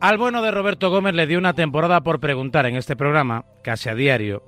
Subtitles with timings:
[0.00, 3.88] Al bueno de Roberto Gómez le dio una temporada por preguntar en este programa, casi
[3.88, 4.44] a diario,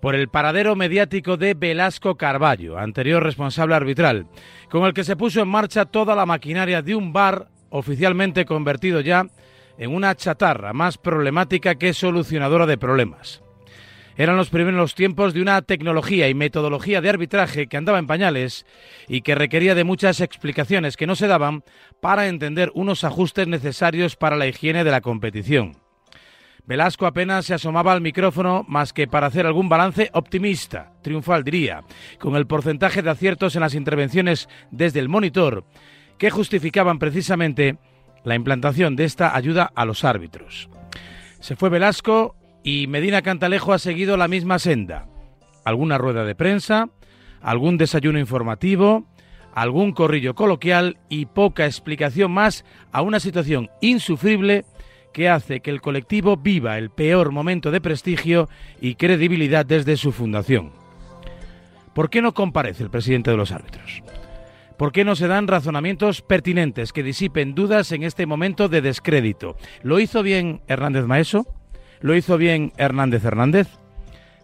[0.00, 4.28] por el paradero mediático de Velasco Carballo, anterior responsable arbitral,
[4.70, 9.00] con el que se puso en marcha toda la maquinaria de un bar oficialmente convertido
[9.00, 9.26] ya
[9.76, 13.42] en una chatarra más problemática que solucionadora de problemas.
[14.18, 18.64] Eran los primeros tiempos de una tecnología y metodología de arbitraje que andaba en pañales
[19.08, 21.64] y que requería de muchas explicaciones que no se daban
[22.00, 25.76] para entender unos ajustes necesarios para la higiene de la competición.
[26.64, 31.82] Velasco apenas se asomaba al micrófono más que para hacer algún balance optimista, triunfal diría,
[32.18, 35.64] con el porcentaje de aciertos en las intervenciones desde el monitor
[36.18, 37.78] que justificaban precisamente
[38.24, 40.68] la implantación de esta ayuda a los árbitros.
[41.38, 42.35] Se fue Velasco
[42.66, 45.06] y Medina Cantalejo ha seguido la misma senda.
[45.64, 46.88] Alguna rueda de prensa,
[47.40, 49.06] algún desayuno informativo,
[49.54, 54.64] algún corrillo coloquial y poca explicación más a una situación insufrible
[55.12, 58.48] que hace que el colectivo viva el peor momento de prestigio
[58.80, 60.72] y credibilidad desde su fundación.
[61.94, 64.02] ¿Por qué no comparece el presidente de los árbitros?
[64.76, 69.56] ¿Por qué no se dan razonamientos pertinentes que disipen dudas en este momento de descrédito?
[69.84, 71.46] ¿Lo hizo bien Hernández Maeso?
[72.00, 73.68] ¿Lo hizo bien Hernández Hernández?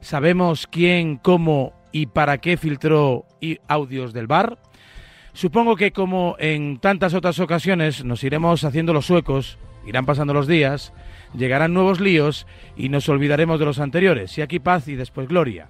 [0.00, 3.26] ¿Sabemos quién, cómo y para qué filtró
[3.68, 4.58] audios del bar?
[5.34, 10.46] Supongo que como en tantas otras ocasiones nos iremos haciendo los suecos, irán pasando los
[10.46, 10.92] días,
[11.36, 15.68] llegarán nuevos líos y nos olvidaremos de los anteriores, y aquí paz y después gloria.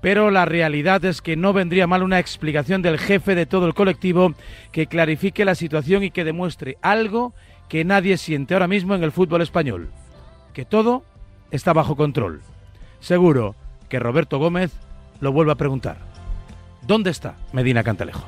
[0.00, 3.74] Pero la realidad es que no vendría mal una explicación del jefe de todo el
[3.74, 4.34] colectivo
[4.72, 7.34] que clarifique la situación y que demuestre algo
[7.68, 9.90] que nadie siente ahora mismo en el fútbol español
[10.54, 11.02] que todo
[11.50, 12.40] está bajo control.
[13.00, 13.54] Seguro
[13.90, 14.72] que Roberto Gómez
[15.20, 15.98] lo vuelve a preguntar.
[16.86, 18.24] ¿Dónde está Medina Cantalejo?